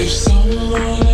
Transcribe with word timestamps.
If 0.00 0.10
someone 0.10 1.07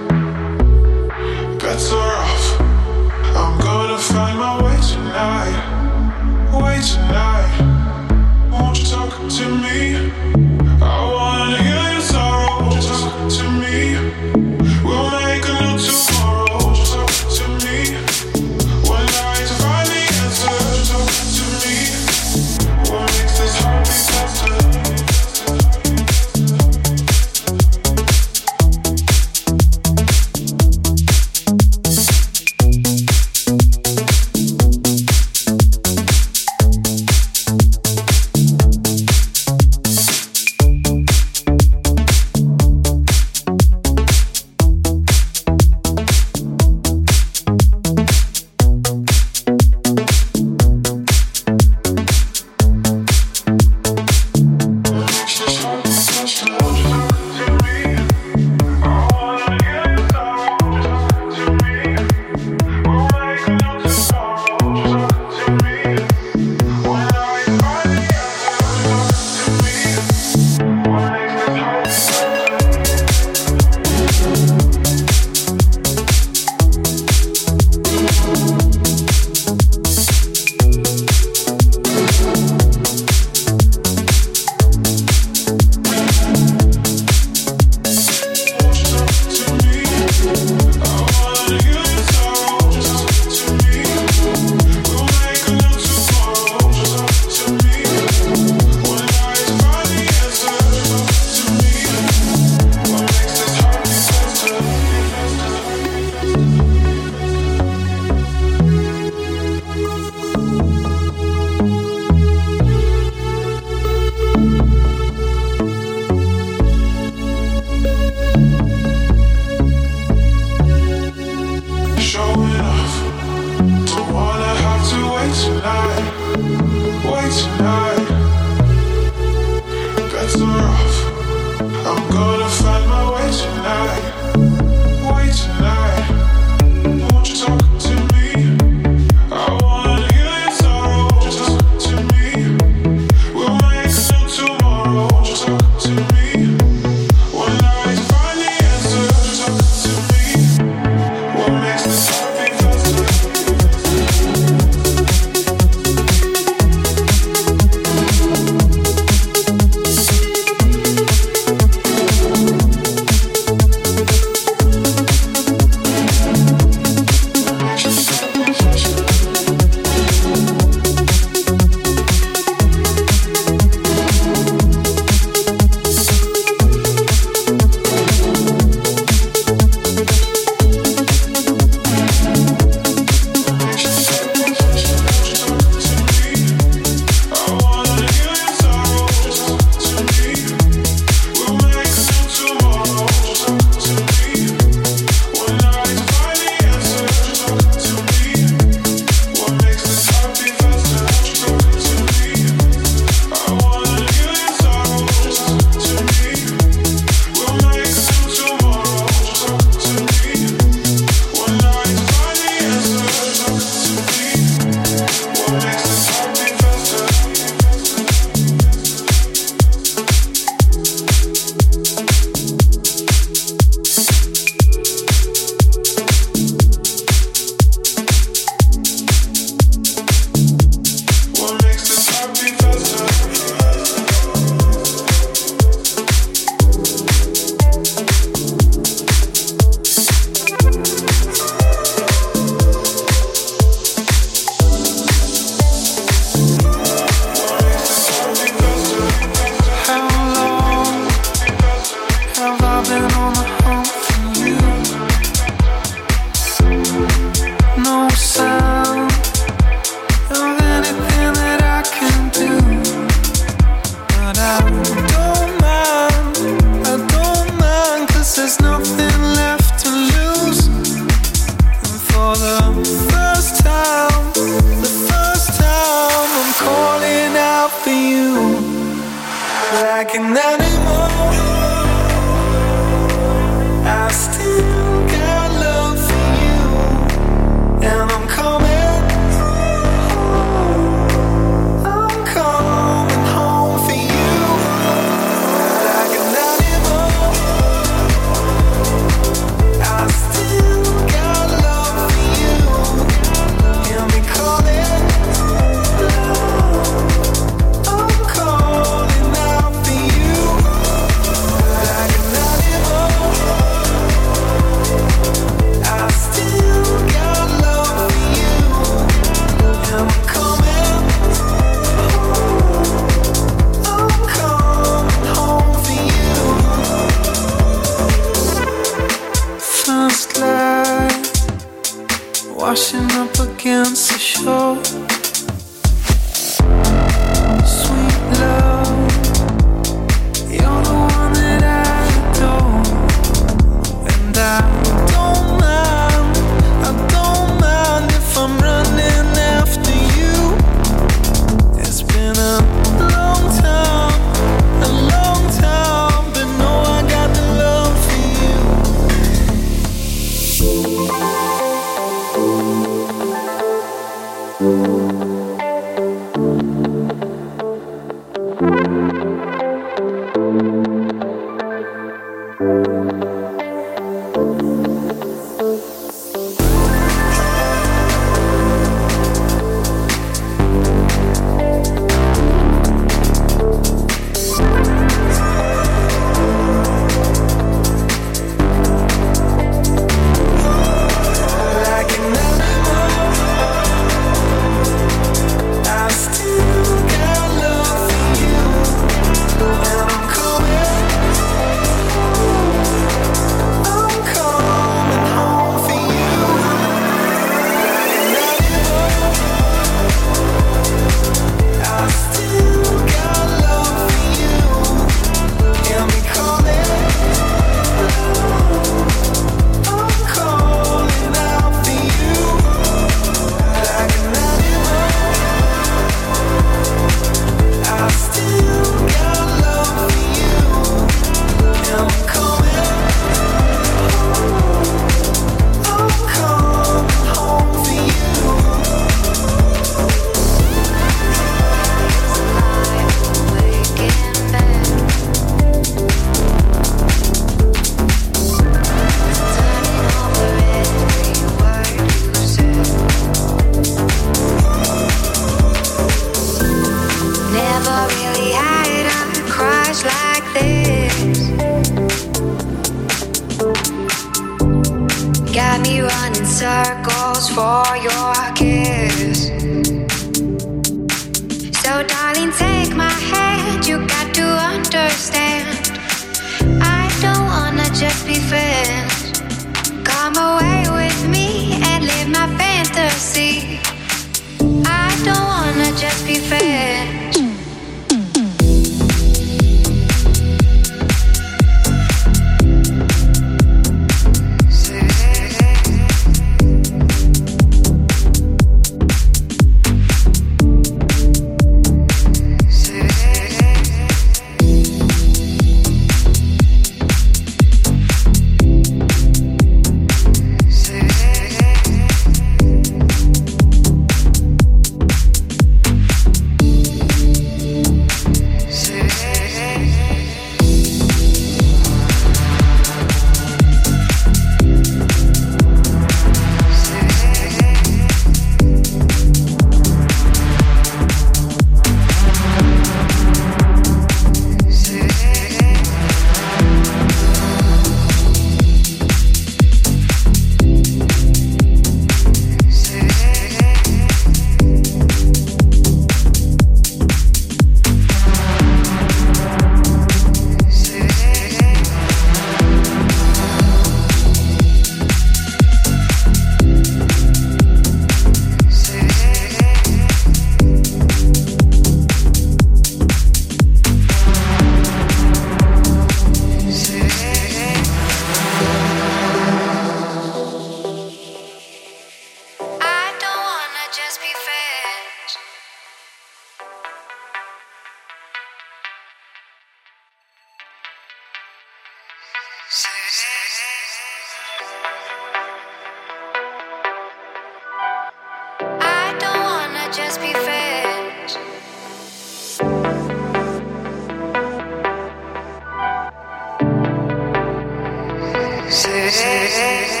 see, 599.21 599.41
you 599.41 599.87
see. 599.87 600.00